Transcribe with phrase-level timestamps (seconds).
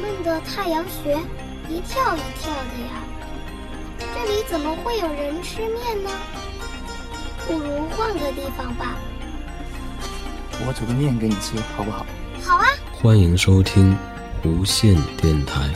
[0.00, 1.16] 们的太阳穴
[1.68, 3.02] 一跳一跳的呀。
[3.98, 6.10] 这里怎么会有人吃面呢？
[7.46, 8.96] 不如换个地方吧。
[10.66, 12.06] 我煮个面给你吃，好不好？
[12.42, 12.66] 好啊。
[12.92, 13.96] 欢迎收听
[14.44, 15.70] 无线电台。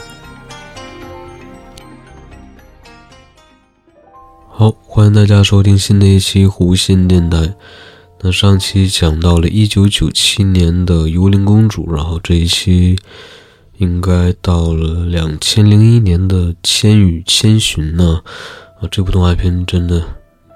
[4.49, 7.55] 好，欢迎大家收听新的一期无线电台。
[8.21, 12.99] 那上期讲到了一九九七年的幽灵公主，然后这一期
[13.79, 18.23] 应该到了两千零一年的《千与千寻》呢。
[18.81, 20.03] 啊，这部动画片真的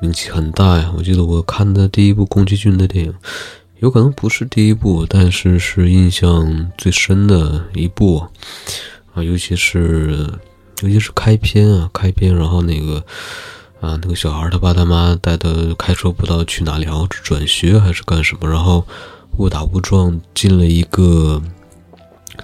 [0.01, 0.93] 名气很大呀！
[0.97, 3.15] 我记得我看的第一部宫崎骏的电影，
[3.81, 8.19] 有可能不是第一部，但是是印象最深的一部
[9.15, 10.29] 啊，尤其是
[10.83, 13.05] 尤其是开篇啊，开篇，然后那个。
[13.83, 18.87] 啊，那个小孩他爸他妈带他开车不知道去哪里，然后转学还是干什么，然后
[19.39, 21.43] 误打误撞进了一个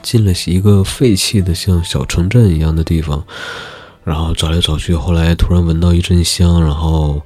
[0.02, 3.24] 进了一个废弃的像小城镇一样的地方，
[4.04, 7.22] 然后找来找去，后来突然闻到一阵香，然后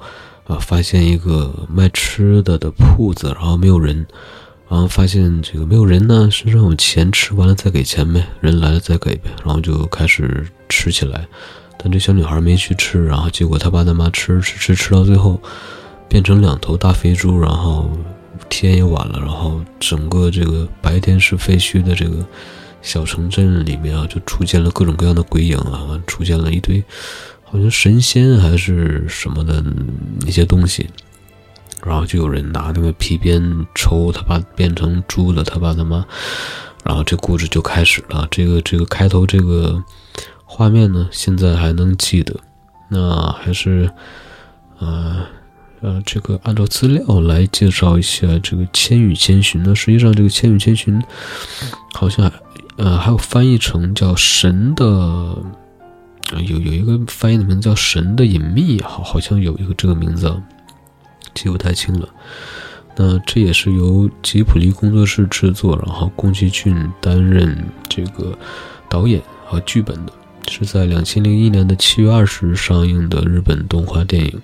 [0.47, 4.07] 啊发现一个卖吃的的铺子，然后没有人，
[4.69, 11.27] 然后发现这个没有人呢，身上有钱，吃完了再给钱呗，人来了再给呗，然后就开始吃起来。
[11.79, 15.41] 但这小女孩没去吃，然后结果她爸她妈吃吃吃吃到最后，
[16.09, 17.91] 变成两头大肥猪，然后
[18.53, 22.23] 天也晚了，然后整个这个白天是废墟的这个
[22.83, 26.85] 小城镇里面啊，就出现了各种各样的鬼影啊，出现了一堆
[27.43, 29.65] 好像神仙还是什么的
[30.27, 30.87] 一些东西，
[31.83, 33.43] 然后就有人拿那个皮鞭
[33.75, 36.05] 抽他爸变成猪的他爸他妈，
[36.85, 39.83] 然后这故事就开始了，这个这个开头这个。
[40.55, 42.39] 画面呢，现在还能记得，
[42.91, 43.91] 那还是，
[44.79, 45.25] 呃，
[45.83, 49.75] 呃，这个按照资料来介绍一下这个《千与千寻》呢。
[49.75, 50.99] 实际上，这个《千与千寻》
[51.93, 52.31] 好像，
[52.77, 54.85] 呃，还有翻译成叫“神的”，
[56.47, 60.33] 有有一个翻译的名字叫“神的隐秘”，好，好像有一个这个名字，
[61.35, 62.09] 记不太清了。
[62.95, 68.39] 那这也是由吉普力工作室制作，然后宫崎骏担任这个
[68.89, 70.13] 导演和剧本的。
[70.51, 74.41] 是在两千零一年的七月二十日上映的日本动画电影，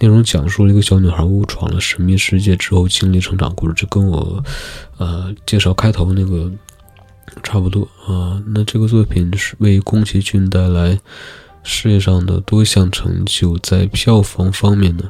[0.00, 4.42] 内容讲述了一个小女孩误闯了神秘世界之后经历成长故事，就跟我，
[4.96, 6.50] 呃，介绍开头那个
[7.42, 8.42] 差不多啊。
[8.46, 10.98] 那这个作品是为宫崎骏带来
[11.64, 15.04] 事业上的多项成就，在票房方面呢，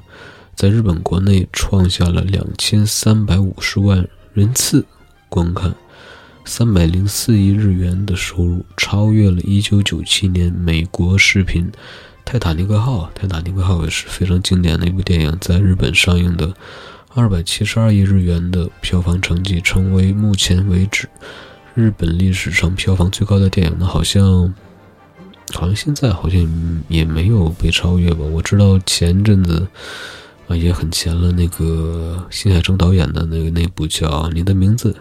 [0.55, 4.85] 在日本国内创下了两千三百五十万人次
[5.29, 5.75] 观看。
[6.45, 11.67] 三百零四亿日元的收入，超越了一九九七年美国视频
[12.31, 13.05] 《泰坦尼克号》。
[13.15, 16.53] 《泰坦尼克号》也是非常经典的一部电影，在日本上映的
[17.15, 21.09] 二百七十二亿日元的票房成绩，成为目前为止
[21.75, 23.75] 日本历史上票房最高的电影。
[23.81, 24.55] 那好像，
[25.55, 28.23] 好像现在好像也没有被超越吧？
[28.27, 29.67] 我知道前阵子
[30.49, 34.93] 啊也很前了，那个新海诚导演的那个那部叫《你的名字》。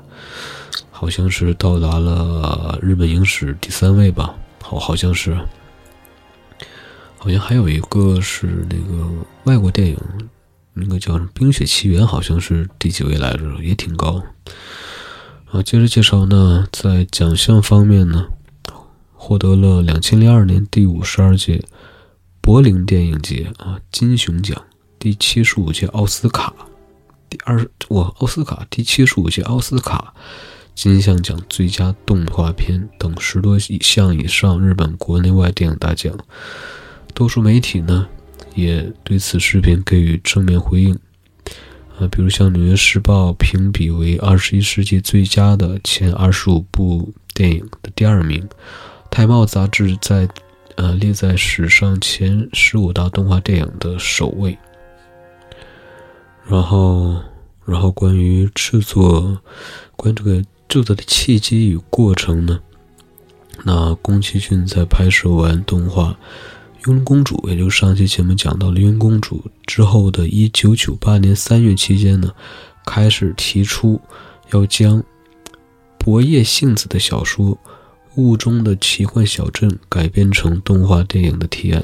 [0.92, 4.34] 好像是到达了日本影史第三位吧，
[4.64, 5.38] 好，好像是，
[7.18, 9.10] 好像还有一个是那个
[9.44, 9.98] 外国电影，
[10.74, 14.24] 那个叫什么《冰雪奇缘》，好像是第几位来着，也挺高。
[15.52, 18.28] 啊，接着介绍呢，在奖项方面呢，
[19.14, 21.64] 获得了两千零二年第五十二届
[22.42, 24.62] 柏林电影节啊金熊奖，
[25.00, 26.54] 第七十五届奥斯卡，
[27.30, 30.14] 第二我奥斯卡第七十五届奥斯卡。
[30.76, 36.16] 金像奖最佳动画片等十多项以上日本国内外电影大奖，
[37.18, 38.08] 多数媒体呢
[38.54, 40.94] 也对此视频给予正面回应，
[41.98, 48.40] 啊，比如像《纽约时报》评比为二十一世纪最佳的前二十五部电影的第二名，
[49.10, 50.30] 《泰茂》杂志在
[50.76, 54.56] 呃列在史上前十五大动画电影的首位，
[56.48, 57.20] 然后，
[57.66, 59.42] 然后关于制作，
[59.96, 60.44] 关于这个。
[60.70, 62.60] 制作的契机与过程呢？
[63.64, 66.12] 那宫崎骏在拍摄完动画
[66.88, 72.32] 《幽灵公主》，也就是上期节目讲到的《幽灵公主》之后的一九九八年三月期间呢，
[72.86, 74.00] 开始提出
[74.54, 75.04] 要将
[75.98, 77.52] 博叶幸子的小说
[78.16, 81.84] 《雾中的奇幻小镇》改编成动画电影的提案。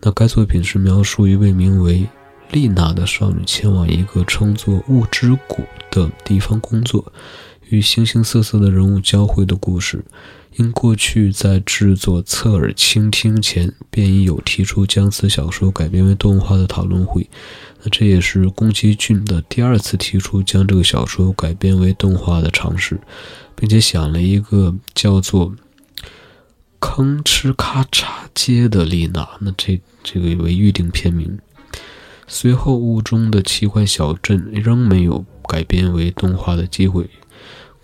[0.00, 2.06] 那该作品是描述一位名为
[2.52, 7.12] 丽娜的少女前往一个称作雾之谷的地方工作。
[7.70, 10.04] 与形形色色的人物交汇的故事，
[10.56, 17.28] 因过去在制作《侧耳倾听》前便已有提出将此小说改编为动画的讨论会，
[17.82, 23.00] 那这也是宫崎骏的第二次提出将这个小说改编为动画的尝试，
[23.54, 25.54] 并且想了一个叫做
[26.80, 31.38] 吭哧咔嚓街的丽娜，那这这个为预定片名。
[32.26, 37.10] 随后，雾中的奇幻小镇仍没有改编为动画的机会，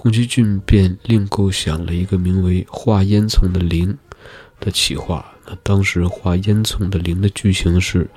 [0.07, 3.93] 宫崎骏便另构想了一个名为《画烟囱的灵》
[4.65, 5.35] 的企划。
[5.45, 8.09] 那当时《画烟囱的灵》的剧情是：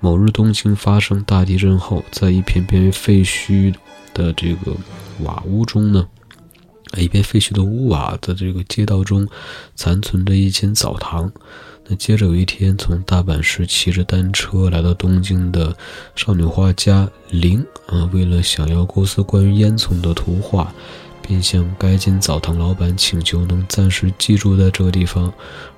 [0.00, 3.72] 某日东京发生大地震后，在一片片废墟
[4.12, 4.72] 的这个
[5.20, 6.08] 瓦屋中呢。
[6.96, 9.28] 一片废墟的屋瓦的这个街道中，
[9.76, 11.30] 残存着一间澡堂。
[11.86, 15.76] 那接着有一天，从大阪市骑着单车来到东京的
[16.16, 20.74] 少女画家林啊，为了想要构思关于烟囱的图画，
[21.28, 25.30] 并向该间澡堂老板请求能暂时寄住在这个地方。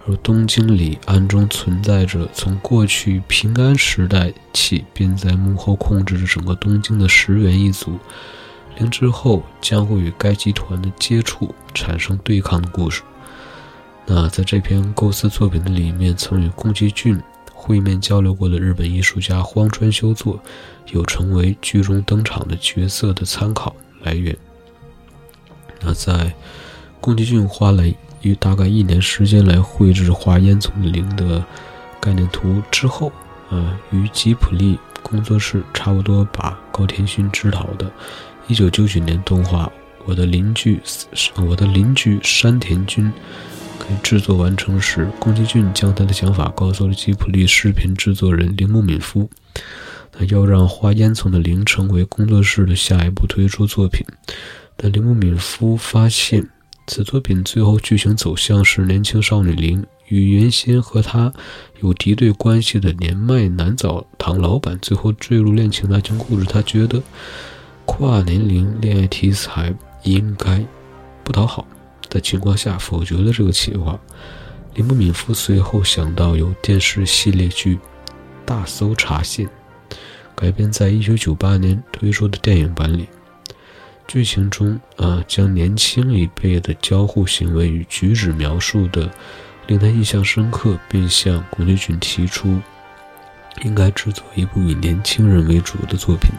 [0.07, 7.99] 而东京里暗中存在着从过去平安时代起便在幕后控制着整个东京的石原一族。
[8.91, 13.03] 之后将会与该集团的接触产生对抗的故事。
[14.07, 17.21] 那在这篇构思作品的里面，曾与宫崎骏
[17.53, 20.41] 会面交流过的日本艺术家荒川修作，
[20.93, 24.35] 有成为剧中登场的角色的参考来源。
[25.81, 26.35] 那在
[27.01, 27.85] 宫崎骏花了
[28.21, 31.45] 于大概一年时间来绘制画烟囱的灵的
[32.01, 33.11] 概念图之后，
[33.49, 37.91] 啊，与吉普力工作室差不多把高田勋指导的。
[38.47, 39.65] 一九九九年动画
[40.05, 40.79] 《我的邻居》
[41.45, 43.11] 我的邻居山田君
[43.79, 49.31] 可以制作完成时，宫崎骏将他的想法告诉了吉卜力视频制作人铃木敏夫，
[50.13, 54.05] 他要让花烟囱的铃成为工作室的下一步推出作品。
[54.83, 56.49] 但铃木敏夫发现，
[56.87, 61.31] 此作品最后剧情走向是年轻少女铃与原先和他
[61.83, 67.03] 有敌对关系的年迈男澡堂老板最后坠入恋情的爱情故事，他觉得。
[67.85, 69.75] 跨年龄恋爱题材
[70.05, 70.65] 应该
[71.25, 71.67] 不讨好
[72.09, 73.99] 的情况下，否决了这个企划。
[74.75, 77.75] 铃木敏夫随后想到由电视系列剧
[78.45, 79.45] 《大搜查线》
[80.37, 83.09] 改编在1998年推出的电影版里，
[84.11, 89.09] 剧情中啊将年轻一辈的交互行为与举止描述的
[89.69, 92.59] 令他印象深刻，并向宫崎骏提出
[93.63, 96.33] 应该制作一部以年轻人为主的作品。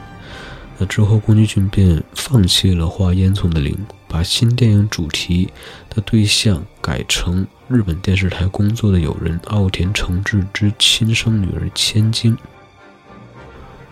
[0.77, 3.73] 那之后，宫崎骏便放弃了画烟囱的灵，
[4.05, 5.49] 把新电影主题
[5.89, 12.37] 的对象改成日本电视台工作的友人奥田诚志之亲生女儿千晶。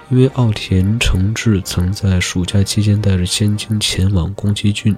[0.09, 4.95] 因为奥田诚志曾在暑假期间带着千晶前往宫崎骏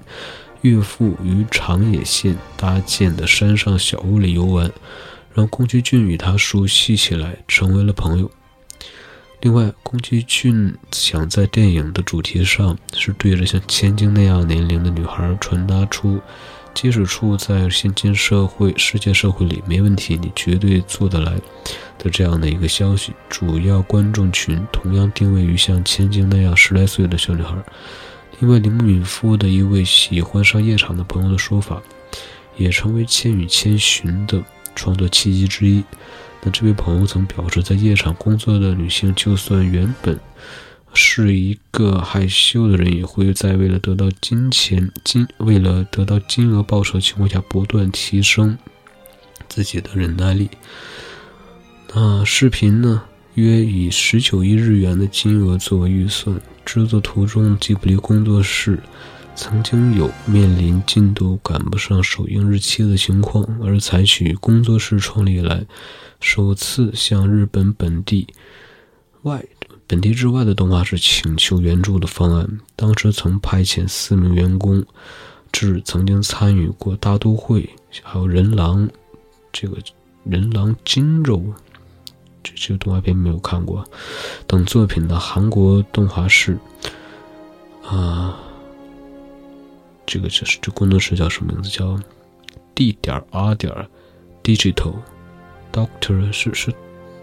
[0.62, 4.72] 岳父于长野县搭建的山上小屋里游玩，
[5.34, 8.32] 让宫崎骏与他熟悉起来，成为了朋友。
[9.42, 16.22] 另外，宫崎骏想在电影的主题上是对着像千金那样年龄的女孩传达出，
[16.74, 21.34] 即使处在现今社会、世界社会里没问题，你绝对做得来
[21.98, 23.14] 的这样的一个消息。
[23.30, 27.56] 主要观众群同样定位于像千金那样十来岁的小女孩。
[28.40, 31.82] 另外，铃木敏夫的一位喜欢上夜场的朋友的说法，
[32.58, 34.44] 也成为《千与千寻》的
[34.76, 35.84] 创作契机之一。
[36.42, 40.20] 那这位朋友曾表示，在夜场工作的女性，就算原本
[40.94, 48.58] 是一个害羞的人，也会在为了得到金钱、金为了得到金额报酬的情况下，不断提升
[49.48, 50.50] 自己的忍耐力。
[51.94, 53.04] 那视频呢，
[53.36, 56.40] 约以十九亿日元的金额作为预算。
[56.64, 58.80] 制作途中，吉卜力工作室
[59.36, 65.66] 曾经有面临进度赶不上首映日期的情况，而采取工作室创立以来。
[66.20, 68.28] 首次向日本本地
[69.24, 69.44] 外、
[69.92, 74.82] 本地之外的动画师请求援助的方案，当时曾派遣四名员工
[75.52, 77.64] 至曾经参与过《大都会》
[78.02, 78.88] 还有《人狼》
[79.52, 79.76] 这个
[80.24, 81.40] 《人狼金肉》
[82.42, 83.86] 这这个动画片没有看过
[84.48, 86.58] 等作品的韩国动画师
[87.84, 88.40] 啊，
[90.06, 91.70] 这个就是这工作室叫什么名字？
[91.70, 92.00] 叫
[92.74, 93.90] D 点 R 点
[94.42, 94.94] Digital。
[95.74, 96.74] Doctor 是是，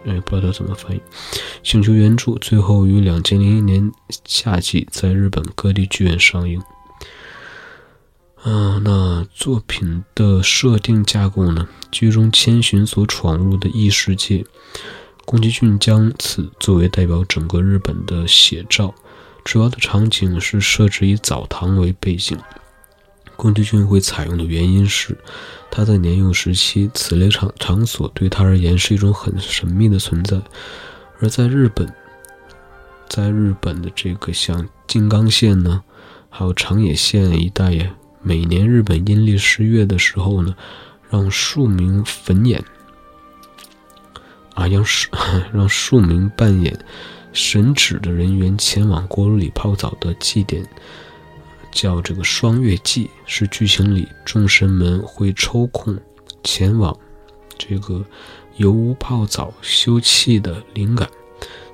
[0.04, 1.00] 哎，不知道怎么翻译。
[1.62, 3.92] 请求援助，最后于两千零一年
[4.24, 6.62] 夏季在日本各地剧院上映。
[8.44, 11.68] 嗯，那作品的设定架构呢？
[11.90, 14.44] 剧中千寻所闯入的异世界，
[15.24, 18.94] 宫崎骏将此作为代表整个日本的写照。
[19.44, 22.38] 主要的场景是设置以澡堂为背景。
[23.34, 25.16] 宫崎骏会采用的原因是，
[25.70, 30.40] 他在年幼时期，此类场场所对他而言是一种很神秘的存在。
[31.20, 31.92] 而在日本，
[33.08, 35.82] 在日本的这个像静冈县呢，
[36.28, 40.54] 还有长野县一带呀，每年日本阴历十月的时候呢，
[41.10, 42.64] 让数名粉眼
[44.54, 44.84] 啊，让
[45.52, 46.78] 让数名扮演
[47.32, 50.64] 神旨的人员前往锅炉里泡澡的祭典，
[51.80, 55.96] 叫这个双月祭，是剧情里众神们会抽空
[56.42, 56.98] 前往
[57.56, 58.04] 这个
[58.56, 61.08] 油屋泡澡休憩的灵感。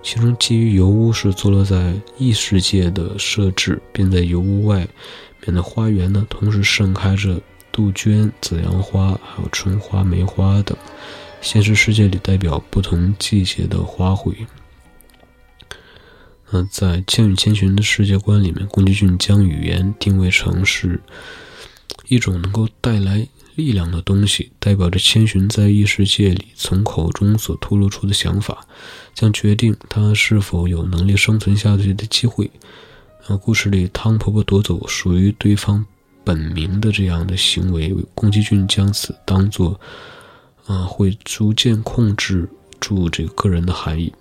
[0.02, 4.87] 其中，基于油屋是坐落在异世界的设置，并在油屋外
[5.40, 7.40] 面的花园呢，同时盛开着
[7.73, 10.76] 杜鹃、紫阳花、还有春花、梅花等
[11.40, 14.34] 现实世界里代表不同季节的花卉。
[16.54, 21.00] 那在《千与千寻》的世界观里面，宫崎骏将语言定位成是
[22.06, 23.26] 一种能够带来。
[23.56, 28.66] 力量的东西，代表着千寻在异世界里从口中所吐露出的想法，
[29.14, 32.50] 将决定他是否有能力生存下去的机会。
[33.28, 35.87] 呃，故事里汤婆婆夺走属于对方
[36.25, 39.78] 本名的这样的行为，宫崎骏将此当作，
[40.66, 42.49] 啊，会逐渐控制
[42.80, 44.12] 住这个个人的含义。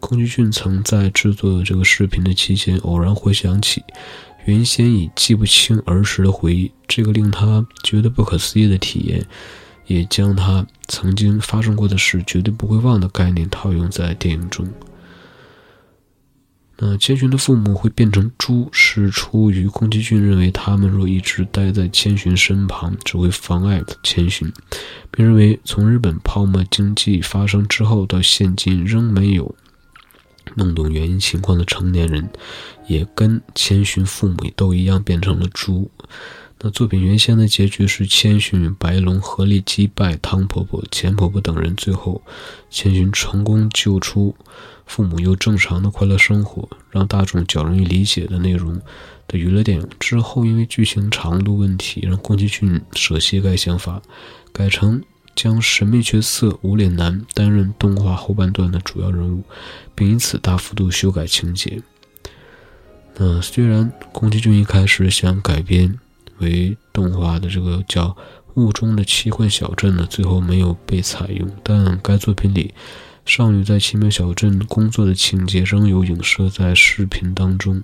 [0.00, 3.82] 宫崎骏曾在制作这个视频的期间，偶然回想起。
[4.44, 9.26] 原先已记不清儿时的回忆，这个令他觉得不可思议的体验，
[9.86, 14.66] 也将他曾经发生过的事绝对不会忘的概念套用在电影中。
[16.78, 24.50] 那千寻的父母会变成猪，是出于宫崎骏认为他们若一直待在千寻身旁，只会妨碍千寻，
[25.10, 29.54] 并认为从日本泡沫经济发生之后到现今仍没有。
[30.56, 32.28] 弄懂原因情况的成年人，
[32.86, 35.90] 也跟千寻父母都一样变成了猪。
[36.60, 42.20] 那作品原先的结局是千寻与白龙合力击败汤婆婆、钱婆婆等人，最后
[42.68, 44.34] 千寻成功救出
[44.84, 48.74] 父母，又正常的快乐生活，让大众较容易理解的内容
[49.28, 49.88] 的娱乐电影。
[50.00, 54.02] 之后因为剧情长度问题，让宫崎骏舍弃该想法，
[54.52, 55.00] 改成。
[55.38, 59.44] 将神秘角色无脸男担任动画后半段的主要人物，
[59.94, 61.80] 并因此大幅度修改情节。
[63.16, 65.96] 那虽然宫崎骏一开始想改编
[66.38, 68.06] 为动画的这个叫
[68.54, 72.74] 《雾中的奇幻小镇》呢，最后没有被采用，但该作品里
[73.24, 77.80] 少女在奇妙小镇工作的情节仍有影射在视频当中。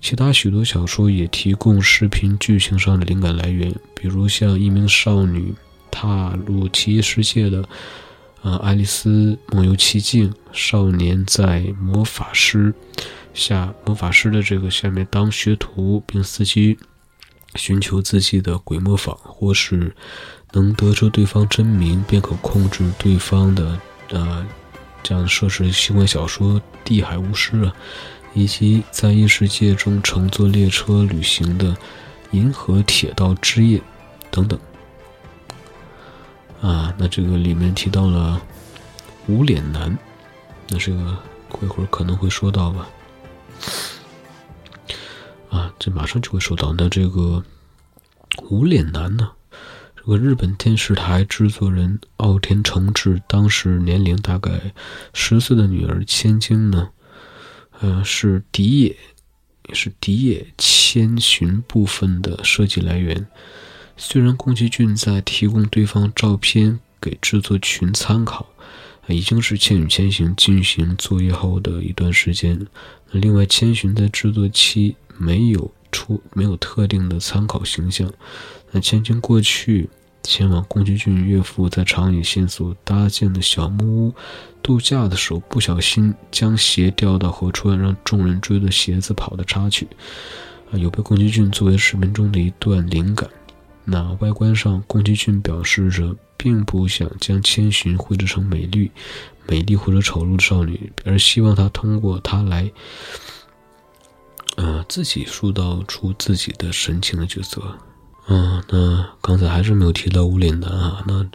[0.00, 5.54] 其他许多小说也提供视频剧情上的灵感来源，比如像一名少女。
[5.90, 7.64] 踏入奇异世界的，
[8.42, 12.72] 呃，爱丽丝梦游奇境，少年在魔法师
[13.34, 16.78] 下魔法师的这个下面当学徒，并伺机
[17.54, 19.94] 寻求自己的鬼魔法，或是
[20.52, 23.80] 能得知对方真名便可控制对方的，
[24.10, 24.46] 呃，
[25.02, 26.54] 这样设置奇幻小说
[26.84, 27.74] 《地海巫师》啊，
[28.34, 31.72] 以及在异世界中乘坐列车旅行的
[32.32, 33.78] 《银河铁道之夜》
[34.30, 34.58] 等等。
[36.60, 38.40] 啊，那这个里面提到了
[39.26, 39.96] 无脸男，
[40.68, 41.16] 那这个
[41.48, 42.88] 过一会儿可能会说到吧。
[45.48, 46.74] 啊，这马上就会说到。
[46.76, 47.42] 那这个
[48.50, 49.30] 无脸男呢，
[49.96, 54.72] 这个日本电视台制作人奥田诚志当时年龄大概
[55.14, 56.90] 十岁的女儿千金呢，
[57.80, 58.96] 呃，是迪野，
[59.72, 63.26] 是迪野千寻部分的设计来源。
[64.02, 68.46] 虽然宫崎骏在提供对方照片给制作群参考，
[69.08, 72.66] 已经是《千与千寻》进行作业后的一段时间。
[73.10, 78.10] 另外，《千寻》在制作期没有出没有特定的参考形象。
[78.70, 79.90] 那千寻过去
[80.22, 84.14] 前往宫崎骏岳父在长野县所搭建的小木屋
[84.62, 89.86] 度假的时候，不小心将鞋掉到河川，让众人追着鞋子跑的插曲，
[90.72, 93.28] 啊，有被宫崎骏作为视频中的一段灵感。
[93.84, 98.90] 那外观上，宫崎骏表示着并不想将千寻绘制成美丽、
[99.48, 102.70] 美丽或者丑陋的少女，而希望她通过她来，
[104.56, 107.62] 呃，自己塑造出自己的神情的角色。
[108.28, 111.02] 嗯，那刚才还是没有提到无脸男啊。
[111.06, 111.26] 那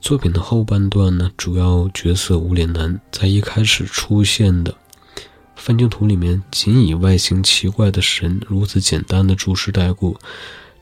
[0.00, 4.74] 作品的后半段呢，主要角色无脸男在一开始出现的
[5.56, 10.20] 分镜图里面，仅以外形奇怪的神如此简单的注释带过。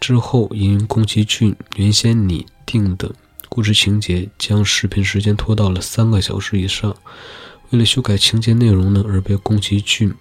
[0.01, 3.13] 之后，因宫崎骏原先拟定的
[3.49, 6.95] 故事情节将视频时间拖到了三个小时以上，
[7.71, 10.15] 为了修改情节内容呢，而被宫崎骏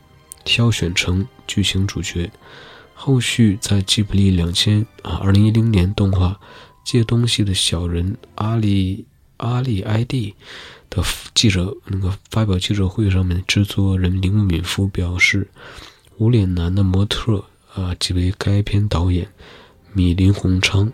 [0.43, 2.31] 挑选成剧情主角。
[2.93, 6.29] 后续在吉卜力两千啊二零一零年动画
[6.85, 9.05] 《借东西的小人阿里
[9.37, 10.33] 阿里埃蒂》
[10.95, 11.03] 的
[11.33, 15.49] 记者那个发表记者会上面，制作人铃木敏夫表示，
[16.17, 19.27] 无脸男的模特啊即为该片导演。
[19.95, 20.91] 米林宏昌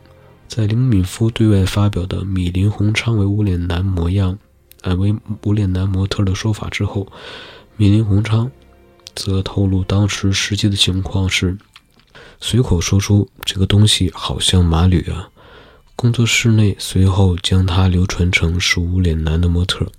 [0.48, 4.38] 在林敏夫对外发表的米林宏昌为无脸男模样，
[4.82, 7.08] 呃，为无脸男模特的说法之后，
[7.78, 8.52] 米林宏昌
[9.16, 11.58] 则透露当时实际的情况是，
[12.40, 15.30] 随口说出这个东西好像马吕啊。
[15.96, 19.92] 工作室内随后将它流传成是无脸男的模特，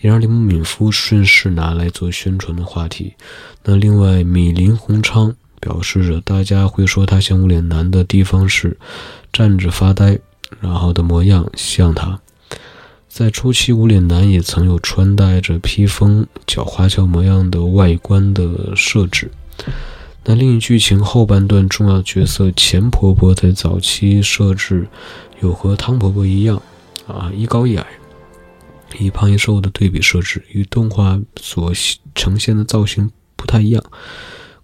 [0.00, 3.14] 也让林敏夫顺势拿来做宣传的话题。
[3.62, 5.36] 那另外，米林宏昌。
[5.64, 8.76] 表示着大家会说他像无脸男的地方是
[9.32, 10.18] 站着发呆，
[10.60, 12.20] 然后的模样像他。
[13.08, 19.30] 在初期，无脸男也曾有穿戴着披风、脚花俏模样的外观的设置。
[20.24, 24.86] 那另一剧情后半段重要角色钱婆婆在早期设置
[25.40, 26.60] 有和汤婆婆一样
[27.06, 27.86] 啊一高一矮、
[28.98, 31.72] 一胖一瘦的对比设置，与动画所
[32.14, 33.82] 呈现的造型不太一样。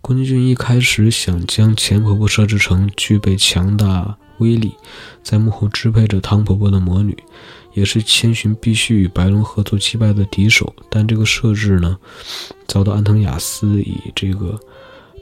[0.02, 4.72] 宫崎骏一开始想将钱婆婆设置成具备强大威力，
[5.22, 7.16] 在幕后支配着汤婆婆的魔女，
[7.74, 10.74] 也是千寻必须与白龙合作击败的敌手。
[10.88, 11.98] 但这个设置呢，
[12.66, 14.58] 遭到安藤雅思以这个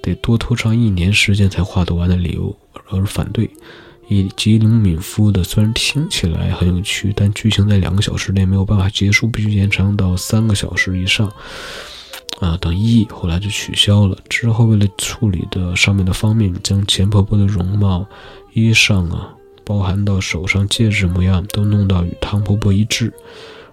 [0.01, 2.57] 得多拖上一年时间才画得完的理由
[2.89, 3.51] 而反对，
[4.07, 11.31] 以及铃敏夫的虽然听起来很有趣，但剧情在两个小时内没有办法结束，必须延长到三个小时以上。
[12.41, 14.17] 啊，等异议，后来就取消了。
[14.29, 18.07] 之后为了处理的上面的方面，将钱婆婆的容貌、
[18.53, 23.13] 衣裳啊，包含到手上戒指模样，都弄到与汤婆婆一致。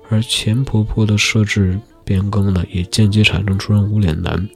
[0.09, 4.49] 而钱婆婆的设置变更呢，也间接产生出让无脸男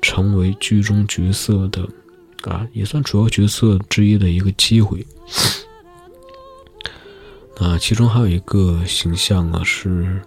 [0.00, 1.82] 成为剧中角色的
[2.42, 5.04] 啊，也算主要角色之一的一个机会。
[7.58, 10.22] 啊，其中还有一个形象啊，是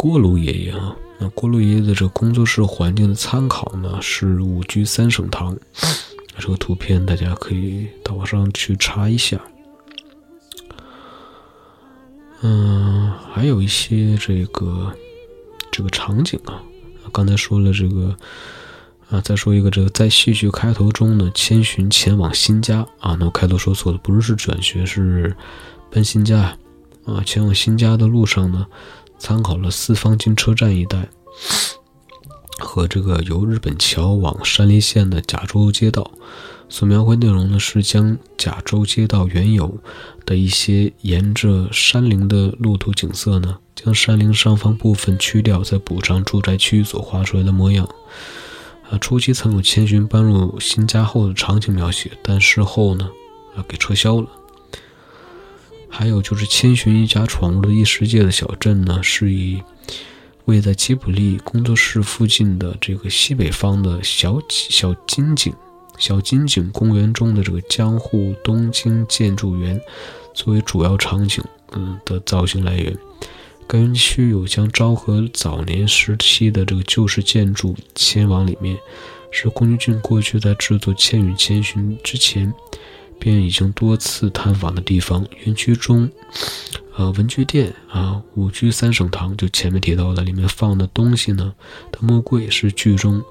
[0.00, 0.96] 锅炉爷爷啊。
[1.18, 5.54] 那锅炉爷爷的这个工作室环境的参考呢，是五居三省堂。
[6.38, 9.38] 这个图片大家可以到网上去查一下。
[12.40, 14.90] 嗯，还有一些这个
[15.70, 16.62] 这个场景啊，
[17.12, 18.16] 刚才说了这个
[19.10, 25.36] 啊，再说一个这个在戏剧开头中呢，千寻前往新家啊，那我开头说错了，不是是转学，是
[25.90, 26.56] 搬新家
[27.04, 28.66] 啊，前往新家的路上呢。
[29.20, 31.08] 参考了四方金车站一带
[32.58, 36.10] 和这个由日本桥往山梨县的甲州街道，
[36.68, 39.78] 所描绘内容呢是将甲州街道原有
[40.24, 47.88] 的一些沿着山林的路途景色呢，将山林上方部分去掉，再补上住宅区所画出来的模样。
[48.90, 53.08] 啊，初期曾有千寻搬入新家后的场景描写，但事后呢，
[53.54, 54.28] 啊给撤销了。
[55.90, 59.62] 还有就是千寻一家闯入的异世界的小镇呢，是以
[60.46, 65.52] 位在吉卜力工作室附近的这个西北方的小小金井
[65.98, 69.78] 小金井公园中的这个江户东京建筑园
[70.32, 72.96] 作为主要场景，嗯的造型来源。
[73.66, 78.76] 该园区有将昭和早年时期的这个旧式建筑迁往里面，
[79.30, 82.52] 是宫崎骏过去在制作《千与千寻》之前。
[83.20, 86.10] 便已经多次探访的地方，园区中，
[86.96, 91.54] 呃，文具店啊，五居三省堂，就前面提到的，里面放的东西呢，
[91.92, 93.22] 的木柜是剧中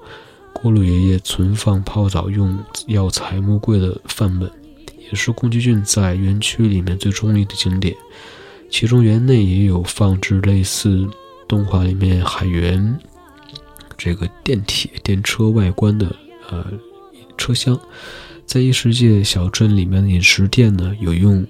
[0.53, 4.49] 锅炉爷爷存放泡澡用药材木柜的范本，
[4.97, 7.95] 也是宫崎骏在园区里面最中意的景点。
[8.69, 11.07] 其中园内也有放置类似
[11.47, 12.99] 动画里面海员
[13.97, 16.15] 这个电铁电车外观的
[16.49, 16.63] 呃
[17.35, 17.79] 车厢。
[18.49, 21.45] 在异世界小镇里面的饮食店呢，有用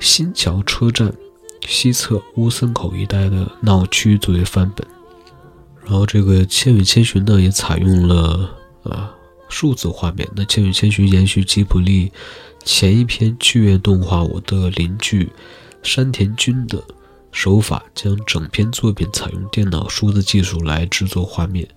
[0.00, 1.12] 新桥车站
[1.66, 4.88] 西侧乌森口一带的闹区作为范本，
[5.84, 8.48] 然后这个《千与千寻》呢也采用了
[8.84, 9.10] 呃
[9.50, 10.26] 数字画面。
[10.34, 12.10] 那《千与千寻》延续吉卜力
[12.64, 15.30] 前一篇剧院动画《我的邻居
[15.82, 16.82] 山田君》的
[17.30, 21.68] 手法，将整篇作品采用电脑数字技术来制作画面。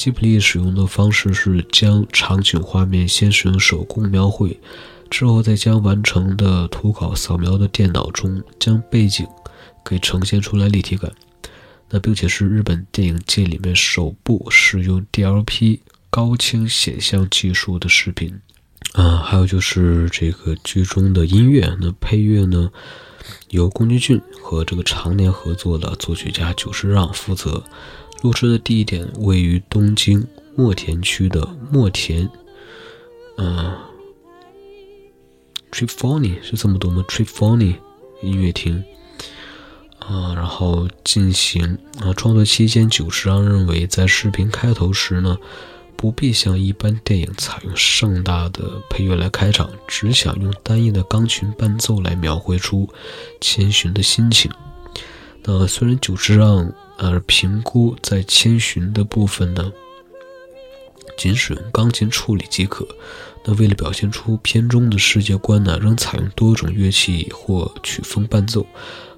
[0.00, 4.58] 吉普力使用的方式是将场景画面先使用手工描绘，
[5.10, 9.26] 之后再将完成的图稿扫描到电脑中，将背景
[9.84, 11.12] 给呈现出来立体感。
[11.90, 18.40] 那并且是日本电影界里面首部使用 DLP 高清显像技术的视频。
[18.94, 22.70] 啊，还有就是这个剧中的音乐，那配乐呢
[23.50, 27.62] 由宫崎骏和这个常年合作的作曲家久石让负责。
[28.22, 32.28] 录制的地点位于东京墨田区的墨田，
[33.36, 33.72] 嗯
[35.70, 37.76] t r i f o n i 是这么读吗 t r i f o n i
[38.22, 38.84] 音乐厅，
[40.00, 45.38] 啊，然后进行啊创作期间，久石让认为在视频开头时呢，
[45.96, 52.86] 不必像一般电影采用盛大的配乐来开场，只想用单一的钢琴伴奏来描绘出
[53.40, 54.50] 千寻的心情。
[55.42, 59.72] 那虽然久之让而评估在千寻的部分呢，
[61.16, 62.86] 仅使用钢琴处理即可。
[63.44, 68.66] 那为了表现出片中的世界观呢，仍采用多种乐器或曲风伴奏，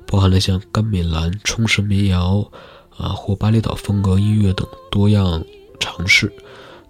[0.06, 2.48] 包含了像甘美兰、冲绳民谣
[2.96, 5.44] 啊或巴厘岛风格音乐等多样
[5.80, 6.32] 尝试。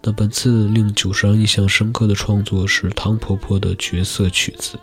[0.03, 4.79] 那本次令久石让印象深刻的创作是汤婆婆的角色曲子，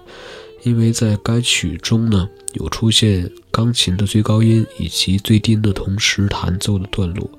[0.64, 7.30] 因为在该曲中呢有出现钢琴的最高音以及最低音的同时弹奏的段落，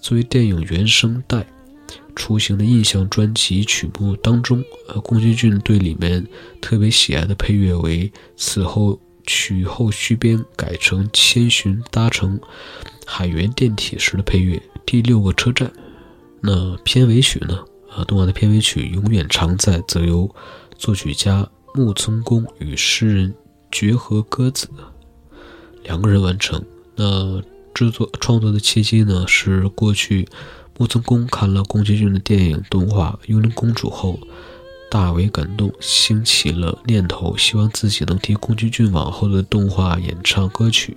[0.00, 1.46] 作为电影原声带。
[2.16, 6.24] 出行的印象专辑曲目当中，呃，宫崎骏对里面
[6.60, 12.38] 特别喜爱的配乐为此后曲后续编改成千寻搭乘
[13.04, 14.62] 海原电铁时的配乐。
[14.86, 15.72] 第六个车站，
[16.40, 17.64] 那片尾曲呢？
[17.90, 20.32] 啊，动画的片尾曲《永远常在》则由
[20.78, 23.34] 作曲家木村公与诗人
[23.72, 24.68] 绝和歌子
[25.82, 26.64] 两个人完成。
[26.94, 27.42] 那
[27.74, 29.26] 制作创作的契机呢？
[29.26, 30.28] 是过去。
[30.78, 34.20] 木村公看了宫崎骏的电影动画《幽灵公主》后，
[34.88, 40.96] 大为感动，兴起了念头，希望自己能替宫崎骏往后的动画演唱歌曲，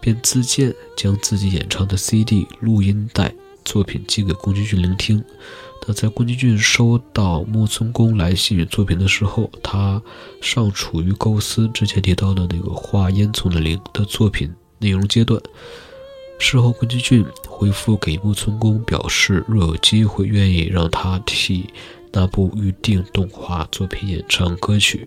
[0.00, 3.34] 便自荐将自己演唱的 CD 录音带
[3.66, 5.22] 作品寄给宫崎骏聆听。
[5.86, 10.02] 那在宫崎骏收到木村宫来信作品的时候，他
[10.40, 15.40] 尚处于构思之前提到的那个画烟囱的灵的作品内容阶段。
[16.38, 21.70] 事后，宫崎骏回复给木村宫表示，若有机会，愿意让他替
[22.12, 25.06] 那部预定动画作品演唱歌曲。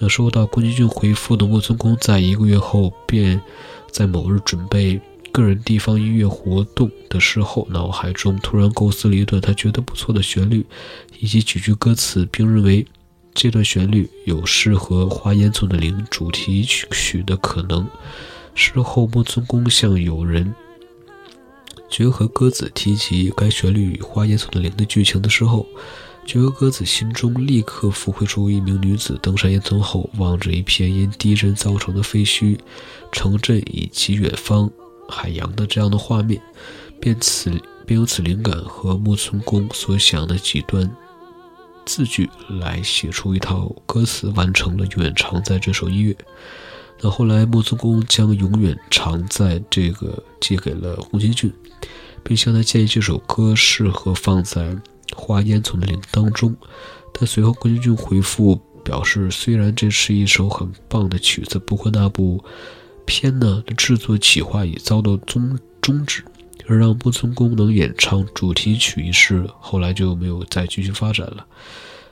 [0.00, 3.40] 那收到宫崎骏回复的木村宫，在一个月后，便
[3.90, 5.00] 在某日准备
[5.34, 10.64] 个人地方音乐活动的时候，脑海中突然构思了一段他觉得不错的旋律
[11.18, 12.86] 以及几句歌词，并认为
[13.34, 17.84] 这段旋律有适合《花烟囱的灵》主题曲的可能。
[18.54, 20.54] 事后，木村公向友人
[21.90, 25.66] 绝和鸽子提及该旋律与《花烟囱的灵》的剧情的时候，
[26.24, 32.56] 绝和鸽子心中立刻浮绘出一名女子登上烟囱后，望着一片因地震造成的废墟、
[33.10, 34.70] 城镇以及远方
[35.08, 36.40] 海洋的这样的画面，
[37.00, 37.50] 便此
[37.86, 40.90] 便有此灵感和木村公所想的几段
[41.84, 46.16] 字句来写出一套歌词，完成了《永远常在》这首音乐。
[47.00, 51.52] 那后来，木村公将永远常在这个借给了宫崎骏，
[52.22, 54.62] 并向他建议这首歌适合放在
[55.14, 56.56] 《花烟囱的铃》当中。
[57.12, 62.42] 但随后，宫崎骏回复表示，虽然这是一首很棒的曲子，不过那部
[63.06, 66.24] 片呢的制作企划已遭到终终止，
[66.66, 71.46] 而让木村公能演唱主题曲一事，后来就没有再继续发展了。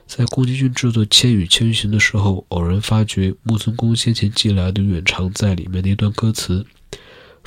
[0.05, 6.65] 在宫崎骏制作《千与千寻》的时候，偶然发觉木村公先前寄来的《远长在》里面的一段歌词：“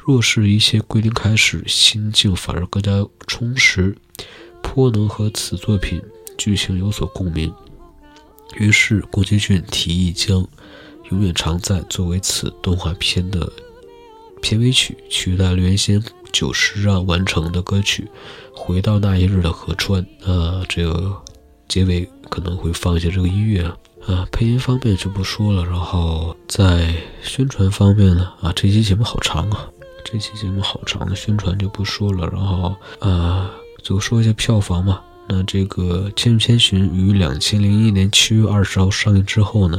[0.02, 3.96] 若是一切归零开始，心境反而更加充实，
[4.62, 6.02] 颇能和此作品
[6.38, 7.52] 剧情有所共鸣。”
[8.59, 10.42] 于是宫崎骏提议将
[11.11, 13.51] 《永远常在》作为此动画片的
[14.40, 18.09] 片尾曲，取代了原先久石让完成的歌曲
[18.57, 20.05] 《回到那一日的河川》。
[20.31, 21.23] 啊，这个。
[21.69, 25.64] 结尾可能会放一些这个音乐啊，啊，配音方面就不说了。
[25.64, 29.69] 然后在宣传方面呢，啊，这期节目好长啊，
[30.05, 32.25] 这期节目好长宣传就不说了。
[32.29, 33.51] 然后啊，
[33.83, 35.01] 就说一下票房嘛。
[35.27, 39.77] 那这个《千与千寻》于两千零一年七月二十号上映之后呢，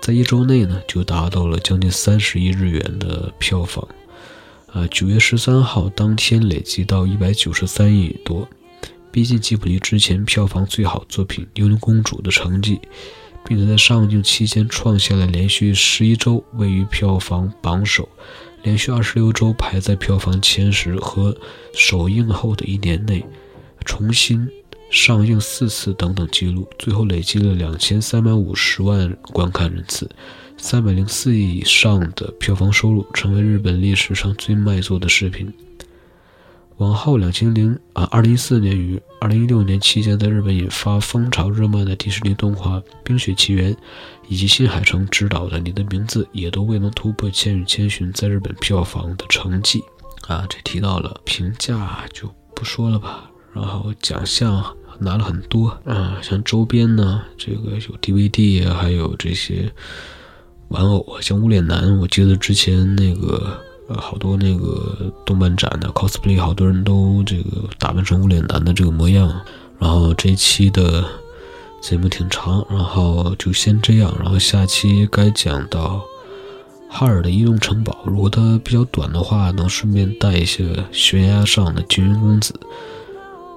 [0.00, 3.86] 在一周内呢就达到了将近三十亿日元的票房，
[4.72, 8.48] 啊，九月十三号当天累计到一百九十三亿多。
[9.12, 12.80] 逼近吉卜力之前票房最好作品《幽灵公主》的成绩，
[13.44, 18.08] 并且在上映期间创下了连续十一周位于票房榜首，
[18.62, 21.36] 连续二十六周排在票房前十和
[21.74, 23.24] 首映后的一年内
[23.84, 24.48] 重新
[24.90, 30.10] 上映四次等等记录，最后累积了两千三百五十万观看人次，
[30.56, 35.52] 三百零四亿以上的票房收入，成为日本历史上最卖座的视频。
[36.78, 43.72] 往后，两千零啊，二零一四年与二零一六年期间，在日本引发风潮热卖的迪士尼动画《冰雪奇缘》，
[44.28, 49.84] 以及新海诚执导的《你的名字》，也都未能突破《千与千寻》在日本票房的成绩。
[50.26, 53.30] 啊，这提到了评价就不说了吧。
[53.52, 54.64] 然后奖项
[55.00, 59.72] 拿了很多啊，像周边呢，这个有 DVD，还有这些
[60.68, 63.58] 玩偶啊，像无脸男，我记得之前那个，
[63.88, 69.40] 呃，好多那个动漫展的 cosplay，好多人都这个打扮成无脸男的这个模样。
[69.78, 71.02] 然后这一期的
[71.80, 76.04] 节目挺长，然后就先这样，然后下期该讲到
[76.90, 82.54] 哈尔的移动城堡，如果它比较短的话，能顺便带一下悬崖上的金庸公子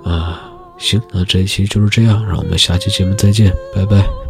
[0.05, 0.52] 啊。
[0.77, 4.22] 行那这一期就是这样让我们下期节目再见拜拜。